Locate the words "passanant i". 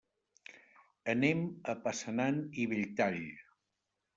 1.83-2.67